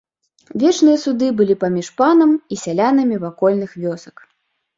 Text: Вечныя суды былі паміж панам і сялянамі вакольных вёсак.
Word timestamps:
Вечныя 0.61 1.01
суды 1.03 1.27
былі 1.41 1.57
паміж 1.63 1.87
панам 1.99 2.31
і 2.57 2.59
сялянамі 2.63 3.21
вакольных 3.27 3.79
вёсак. 3.87 4.15